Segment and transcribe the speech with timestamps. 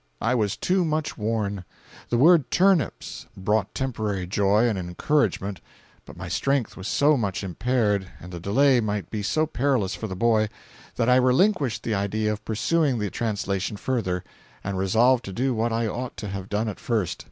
[0.19, 1.63] I was too much worn.
[2.09, 5.61] The word 'turnips' brought temporary joy and encouragement,
[6.05, 10.07] but my strength was so much impaired, and the delay might be so perilous for
[10.07, 10.49] the boy,
[10.95, 14.23] that I relinquished the idea of pursuing the translation further,
[14.63, 17.19] and resolved to do what I ought to have done at first.